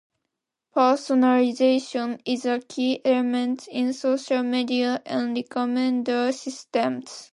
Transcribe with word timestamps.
Personalization 0.75 2.19
is 2.25 2.47
a 2.47 2.59
key 2.59 3.01
element 3.05 3.67
in 3.67 3.93
social 3.93 4.41
media 4.41 4.99
and 5.05 5.37
recommender 5.37 6.33
systems. 6.33 7.29